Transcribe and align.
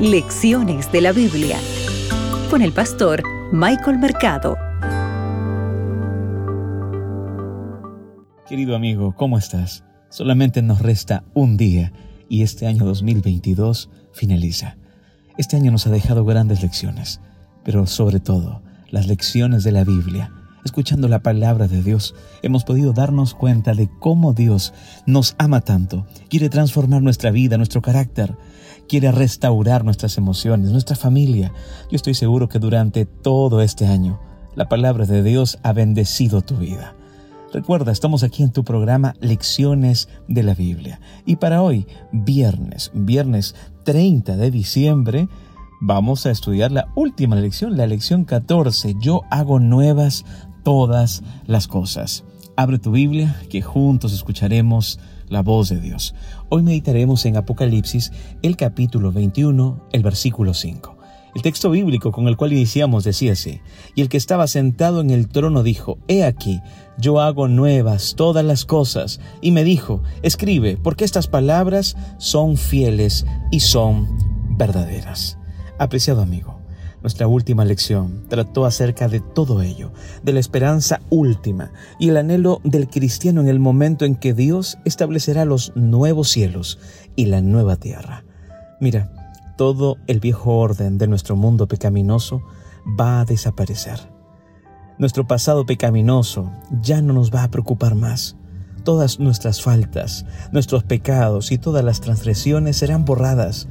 Lecciones 0.00 0.92
de 0.92 1.00
la 1.00 1.12
Biblia 1.12 1.56
con 2.50 2.60
el 2.60 2.70
pastor 2.72 3.22
Michael 3.50 3.96
Mercado. 3.98 4.58
Querido 8.46 8.76
amigo, 8.76 9.14
¿cómo 9.16 9.38
estás? 9.38 9.84
Solamente 10.10 10.60
nos 10.60 10.82
resta 10.82 11.24
un 11.32 11.56
día 11.56 11.94
y 12.28 12.42
este 12.42 12.66
año 12.66 12.84
2022 12.84 13.88
finaliza. 14.12 14.76
Este 15.38 15.56
año 15.56 15.70
nos 15.70 15.86
ha 15.86 15.90
dejado 15.90 16.26
grandes 16.26 16.60
lecciones, 16.60 17.22
pero 17.64 17.86
sobre 17.86 18.20
todo 18.20 18.60
las 18.90 19.06
lecciones 19.06 19.64
de 19.64 19.72
la 19.72 19.84
Biblia 19.84 20.30
escuchando 20.66 21.08
la 21.08 21.22
palabra 21.22 21.68
de 21.68 21.82
Dios, 21.82 22.14
hemos 22.42 22.64
podido 22.64 22.92
darnos 22.92 23.34
cuenta 23.34 23.72
de 23.72 23.88
cómo 23.98 24.34
Dios 24.34 24.74
nos 25.06 25.34
ama 25.38 25.62
tanto, 25.62 26.06
quiere 26.28 26.50
transformar 26.50 27.02
nuestra 27.02 27.30
vida, 27.30 27.56
nuestro 27.56 27.80
carácter, 27.80 28.36
quiere 28.88 29.10
restaurar 29.12 29.84
nuestras 29.84 30.18
emociones, 30.18 30.70
nuestra 30.70 30.96
familia. 30.96 31.52
Yo 31.90 31.96
estoy 31.96 32.14
seguro 32.14 32.48
que 32.48 32.58
durante 32.58 33.06
todo 33.06 33.62
este 33.62 33.86
año, 33.86 34.20
la 34.54 34.68
palabra 34.68 35.06
de 35.06 35.22
Dios 35.22 35.58
ha 35.62 35.72
bendecido 35.72 36.42
tu 36.42 36.56
vida. 36.56 36.94
Recuerda, 37.52 37.92
estamos 37.92 38.22
aquí 38.22 38.42
en 38.42 38.52
tu 38.52 38.64
programa 38.64 39.14
Lecciones 39.20 40.08
de 40.28 40.42
la 40.42 40.54
Biblia. 40.54 41.00
Y 41.24 41.36
para 41.36 41.62
hoy, 41.62 41.86
viernes, 42.12 42.90
viernes 42.92 43.54
30 43.84 44.36
de 44.36 44.50
diciembre, 44.50 45.28
vamos 45.80 46.26
a 46.26 46.30
estudiar 46.30 46.72
la 46.72 46.88
última 46.94 47.36
lección, 47.36 47.76
la 47.76 47.86
lección 47.86 48.24
14. 48.24 48.96
Yo 49.00 49.22
hago 49.30 49.60
nuevas 49.60 50.24
todas 50.66 51.22
las 51.46 51.68
cosas. 51.68 52.24
Abre 52.56 52.80
tu 52.80 52.90
Biblia, 52.90 53.40
que 53.48 53.62
juntos 53.62 54.12
escucharemos 54.12 54.98
la 55.28 55.40
voz 55.40 55.68
de 55.68 55.78
Dios. 55.78 56.12
Hoy 56.48 56.64
meditaremos 56.64 57.24
en 57.24 57.36
Apocalipsis, 57.36 58.10
el 58.42 58.56
capítulo 58.56 59.12
21, 59.12 59.86
el 59.92 60.02
versículo 60.02 60.54
5. 60.54 60.96
El 61.36 61.42
texto 61.42 61.70
bíblico 61.70 62.10
con 62.10 62.26
el 62.26 62.36
cual 62.36 62.52
iniciamos 62.52 63.04
decía 63.04 63.34
así, 63.34 63.60
y 63.94 64.02
el 64.02 64.08
que 64.08 64.16
estaba 64.16 64.48
sentado 64.48 65.00
en 65.00 65.10
el 65.10 65.28
trono 65.28 65.62
dijo, 65.62 65.98
He 66.08 66.24
aquí, 66.24 66.60
yo 66.98 67.20
hago 67.20 67.46
nuevas 67.46 68.16
todas 68.16 68.44
las 68.44 68.64
cosas, 68.64 69.20
y 69.40 69.52
me 69.52 69.62
dijo, 69.62 70.02
escribe, 70.22 70.76
porque 70.76 71.04
estas 71.04 71.28
palabras 71.28 71.96
son 72.18 72.56
fieles 72.56 73.24
y 73.52 73.60
son 73.60 74.08
verdaderas. 74.58 75.38
Apreciado 75.78 76.22
amigo, 76.22 76.55
nuestra 77.02 77.26
última 77.26 77.64
lección 77.64 78.24
trató 78.28 78.64
acerca 78.64 79.08
de 79.08 79.20
todo 79.20 79.62
ello, 79.62 79.92
de 80.22 80.32
la 80.32 80.40
esperanza 80.40 81.00
última 81.10 81.70
y 81.98 82.08
el 82.08 82.16
anhelo 82.16 82.60
del 82.64 82.88
cristiano 82.88 83.40
en 83.40 83.48
el 83.48 83.60
momento 83.60 84.04
en 84.04 84.16
que 84.16 84.34
Dios 84.34 84.78
establecerá 84.84 85.44
los 85.44 85.72
nuevos 85.76 86.28
cielos 86.28 86.78
y 87.14 87.26
la 87.26 87.40
nueva 87.40 87.76
tierra. 87.76 88.24
Mira, 88.80 89.10
todo 89.56 89.96
el 90.06 90.20
viejo 90.20 90.58
orden 90.58 90.98
de 90.98 91.06
nuestro 91.06 91.36
mundo 91.36 91.66
pecaminoso 91.66 92.42
va 92.98 93.20
a 93.20 93.24
desaparecer. 93.24 93.98
Nuestro 94.98 95.26
pasado 95.26 95.66
pecaminoso 95.66 96.50
ya 96.82 97.02
no 97.02 97.12
nos 97.12 97.34
va 97.34 97.42
a 97.42 97.50
preocupar 97.50 97.94
más. 97.94 98.36
Todas 98.84 99.18
nuestras 99.18 99.60
faltas, 99.60 100.24
nuestros 100.52 100.84
pecados 100.84 101.52
y 101.52 101.58
todas 101.58 101.84
las 101.84 102.00
transgresiones 102.00 102.76
serán 102.76 103.04
borradas, 103.04 103.66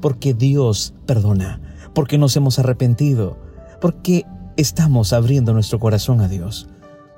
porque 0.00 0.34
Dios 0.34 0.94
perdona 1.06 1.60
porque 1.98 2.16
nos 2.16 2.36
hemos 2.36 2.60
arrepentido, 2.60 3.36
porque 3.80 4.24
estamos 4.56 5.12
abriendo 5.12 5.52
nuestro 5.52 5.80
corazón 5.80 6.20
a 6.20 6.28
Dios. 6.28 6.68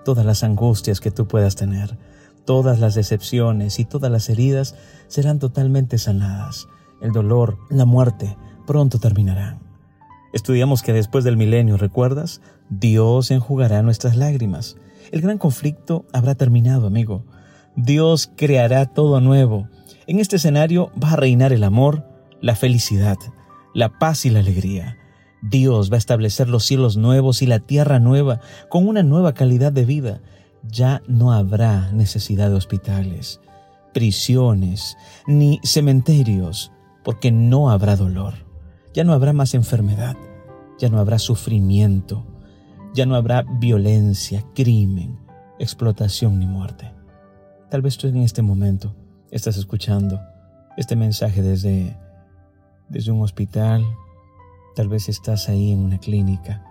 Todas 0.06 0.25
las 0.25 0.42
angustias 0.42 1.01
que 1.01 1.11
tú 1.11 1.28
puedas 1.28 1.55
tener, 1.55 1.98
todas 2.47 2.81
las 2.81 2.95
decepciones 2.95 3.78
y 3.78 3.84
todas 3.84 4.11
las 4.11 4.31
heridas 4.31 4.75
serán 5.06 5.39
totalmente 5.39 5.98
sanadas. 5.98 6.67
El 7.03 7.12
dolor, 7.12 7.58
la 7.69 7.84
muerte, 7.84 8.39
pronto 8.67 8.98
terminarán. 8.98 9.61
Estudiamos 10.33 10.83
que 10.83 10.95
después 10.95 11.25
del 11.25 11.36
milenio, 11.36 11.77
¿recuerdas? 11.77 12.41
Dios 12.70 13.31
enjugará 13.31 13.83
nuestras 13.83 14.17
lágrimas. 14.17 14.77
El 15.13 15.20
gran 15.20 15.36
conflicto 15.36 16.07
habrá 16.14 16.36
terminado, 16.36 16.86
amigo. 16.86 17.24
Dios 17.77 18.30
creará 18.35 18.86
todo 18.86 19.20
nuevo. 19.20 19.69
En 20.07 20.20
este 20.20 20.36
escenario 20.36 20.90
va 21.02 21.13
a 21.13 21.17
reinar 21.17 21.52
el 21.52 21.64
amor, 21.64 22.05
la 22.40 22.55
felicidad, 22.55 23.18
la 23.74 23.98
paz 23.98 24.24
y 24.27 24.30
la 24.30 24.40
alegría. 24.40 24.96
Dios 25.42 25.90
va 25.90 25.95
a 25.95 25.98
establecer 25.98 26.48
los 26.48 26.64
cielos 26.64 26.96
nuevos 26.96 27.42
y 27.42 27.46
la 27.46 27.61
tierra 27.61 27.98
nueva 27.98 28.40
con 28.68 28.86
una 28.86 29.02
nueva 29.02 29.33
calidad 29.33 29.73
de 29.73 29.84
vida. 29.84 30.20
Ya 30.70 31.02
no 31.06 31.33
habrá 31.33 31.90
necesidad 31.92 32.51
de 32.51 32.56
hospitales, 32.56 33.40
prisiones, 33.95 34.96
ni 35.27 35.61
cementerios, 35.64 36.73
porque 37.02 37.33
no 37.33 37.70
habrá 37.70 37.96
dolor. 37.96 38.34
Ya 38.92 39.05
no 39.05 39.12
habrá 39.12 39.33
más 39.33 39.55
enfermedad, 39.55 40.17
ya 40.78 40.89
no 40.89 40.98
habrá 40.98 41.18
sufrimiento, 41.18 42.27
ya 42.92 43.07
no 43.07 43.14
habrá 43.14 43.45
violencia, 43.61 44.45
crimen, 44.55 45.18
explotación 45.58 46.39
ni 46.39 46.46
muerte. 46.46 46.92
Tal 47.70 47.83
vez 47.83 47.96
tú 47.96 48.08
en 48.08 48.18
este 48.18 48.42
momento 48.42 48.95
estás 49.30 49.57
escuchando 49.57 50.20
este 50.77 50.96
mensaje 50.96 51.40
desde 51.40 51.96
desde 52.90 53.12
un 53.12 53.23
hospital, 53.23 53.86
tal 54.74 54.89
vez 54.89 55.08
estás 55.08 55.48
ahí 55.48 55.73
en 55.73 55.78
una 55.78 55.98
clínica 55.98 56.64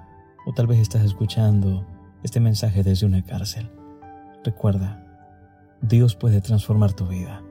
o 0.45 0.53
tal 0.53 0.67
vez 0.67 0.79
estás 0.79 1.03
escuchando 1.03 1.85
este 2.23 2.41
mensaje 2.41 2.83
desde 2.83 3.05
una 3.05 3.23
cárcel. 3.23 3.71
Recuerda, 4.43 5.05
Dios 5.81 6.15
puede 6.15 6.41
transformar 6.41 6.93
tu 6.93 7.07
vida. 7.07 7.41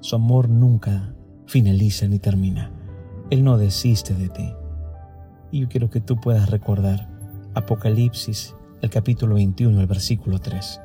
Su 0.00 0.16
amor 0.16 0.48
nunca 0.48 1.14
finaliza 1.46 2.08
ni 2.08 2.18
termina. 2.18 2.70
Él 3.30 3.44
no 3.44 3.58
desiste 3.58 4.14
de 4.14 4.30
ti. 4.30 4.52
Y 5.50 5.60
yo 5.60 5.68
quiero 5.68 5.90
que 5.90 6.00
tú 6.00 6.16
puedas 6.16 6.50
recordar 6.50 7.08
Apocalipsis, 7.54 8.54
el 8.80 8.88
capítulo 8.88 9.34
21, 9.34 9.78
el 9.78 9.86
versículo 9.86 10.38
3. 10.38 10.80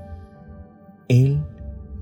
Él 1.07 1.41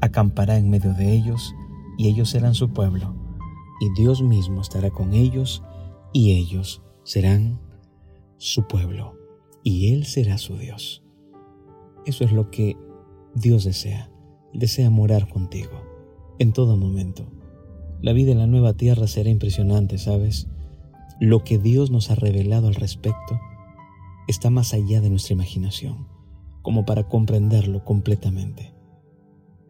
acampará 0.01 0.57
en 0.57 0.71
medio 0.71 0.93
de 0.95 1.13
ellos 1.13 1.53
y 1.99 2.07
ellos 2.07 2.31
serán 2.31 2.55
su 2.55 2.73
pueblo 2.73 3.24
y 3.79 3.89
Dios 3.93 4.21
mismo 4.21 4.61
estará 4.61 4.91
con 4.91 5.13
ellos 5.13 5.63
y 6.13 6.31
ellos 6.31 6.81
serán 7.03 7.59
su 8.37 8.67
pueblo 8.67 9.15
y 9.63 9.93
Él 9.93 10.05
será 10.05 10.37
su 10.37 10.57
Dios. 10.57 11.03
Eso 12.05 12.23
es 12.23 12.31
lo 12.31 12.51
que 12.51 12.77
Dios 13.33 13.63
desea. 13.63 14.11
Desea 14.53 14.89
morar 14.89 15.27
contigo 15.27 15.81
en 16.39 16.53
todo 16.53 16.77
momento. 16.77 17.25
La 18.01 18.13
vida 18.13 18.31
en 18.31 18.37
la 18.37 18.47
nueva 18.47 18.73
tierra 18.73 19.07
será 19.07 19.29
impresionante, 19.29 19.97
¿sabes? 19.97 20.47
Lo 21.19 21.43
que 21.43 21.57
Dios 21.57 21.91
nos 21.91 22.11
ha 22.11 22.15
revelado 22.15 22.67
al 22.67 22.75
respecto 22.75 23.39
está 24.27 24.49
más 24.49 24.73
allá 24.73 25.01
de 25.01 25.09
nuestra 25.09 25.33
imaginación, 25.33 26.07
como 26.61 26.85
para 26.85 27.07
comprenderlo 27.07 27.83
completamente. 27.83 28.73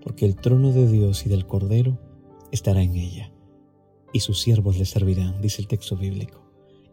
Porque 0.03 0.25
el 0.25 0.35
trono 0.35 0.71
de 0.71 0.87
Dios 0.87 1.25
y 1.25 1.29
del 1.29 1.47
Cordero 1.47 1.99
estará 2.51 2.83
en 2.83 2.95
ella 2.95 3.34
y 4.15 4.21
sus 4.21 4.39
siervos 4.39 4.77
le 4.77 4.85
servirán, 4.85 5.41
dice 5.41 5.61
el 5.61 5.67
texto 5.67 5.97
bíblico, 5.97 6.39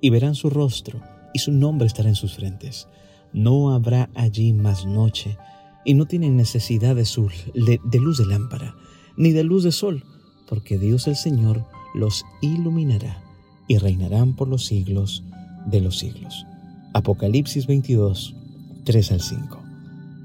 y 0.01 0.11
verán 0.11 0.35
su 0.35 0.51
rostro, 0.51 1.01
y 1.33 1.39
su 1.39 1.53
nombre 1.53 1.87
estará 1.87 2.09
en 2.09 2.17
sus 2.17 2.35
frentes. 2.35 2.89
No 3.33 3.73
habrá 3.73 4.11
allí 4.17 4.53
más 4.53 4.87
noche, 4.87 5.39
y 5.85 5.95
no 5.95 6.07
tienen 6.07 6.37
necesidad 6.37 6.97
de, 6.97 7.81
de 7.85 8.01
luz 8.01 8.19
de 8.19 8.27
lámpara, 8.27 8.75
ni 9.17 9.31
de 9.31 9.45
luz 9.45 9.63
de 9.63 9.71
sol, 9.71 10.05
porque 10.49 10.81
Dios 10.81 11.07
el 11.07 11.15
Señor 11.15 11.65
los 11.95 12.25
iluminará, 12.41 13.23
y 13.69 13.79
reinarán 13.79 14.35
por 14.35 14.49
los 14.49 14.67
siglos 14.67 15.23
de 15.67 15.81
los 15.81 16.01
siglos. 16.01 16.45
Apocalipsis 16.93 17.69
22, 17.69 18.35
3 18.83 19.13
al 19.13 19.21
5. 19.21 19.63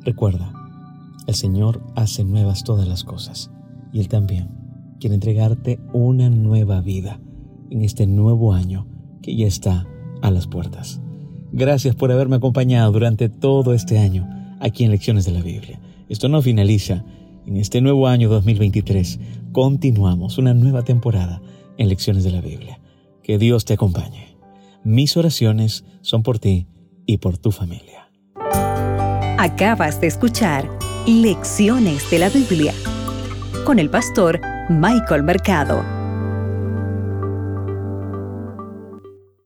Recuerda, 0.04 0.52
el 1.28 1.36
Señor 1.36 1.80
hace 1.96 2.24
nuevas 2.24 2.64
todas 2.64 2.88
las 2.88 3.04
cosas, 3.04 3.52
y 3.94 4.00
Él 4.00 4.08
también 4.08 4.67
quiere 5.00 5.16
entregarte 5.16 5.80
una 5.94 6.30
nueva 6.30 6.82
vida 6.82 7.20
en 7.70 7.84
este 7.84 8.08
nuevo 8.08 8.54
año 8.54 8.88
que 9.22 9.36
ya 9.36 9.48
está 9.48 9.88
a 10.22 10.32
las 10.32 10.48
puertas. 10.48 11.02
Gracias 11.52 11.96
por 11.96 12.12
haberme 12.12 12.38
acompañado 12.38 12.92
durante 12.92 13.30
todo 13.30 13.74
este 13.74 14.00
año 14.00 14.28
aquí 14.60 14.84
en 14.84 14.92
Lecciones 14.92 15.26
de 15.26 15.32
la 15.32 15.42
Biblia. 15.42 15.80
Esto 16.10 16.30
no 16.30 16.42
finaliza. 16.42 17.04
En 17.46 17.56
este 17.56 17.80
nuevo 17.80 18.08
año 18.08 18.30
2023 18.30 19.20
continuamos 19.52 20.38
una 20.38 20.54
nueva 20.54 20.84
temporada 20.84 21.42
en 21.78 21.90
Lecciones 21.90 22.24
de 22.24 22.32
la 22.32 22.42
Biblia. 22.42 22.80
Que 23.24 23.38
Dios 23.38 23.66
te 23.66 23.74
acompañe. 23.74 24.38
Mis 24.84 25.16
oraciones 25.18 25.86
son 26.02 26.24
por 26.24 26.40
ti 26.40 26.68
y 27.06 27.18
por 27.18 27.38
tu 27.38 27.52
familia. 27.52 28.10
Acabas 29.38 30.02
de 30.02 30.08
escuchar 30.08 30.70
Lecciones 31.06 32.10
de 32.12 32.20
la 32.20 32.30
Biblia 32.30 32.74
con 33.66 33.80
el 33.80 33.90
pastor 33.90 34.42
Michael 34.70 35.24
Mercado. 35.24 35.97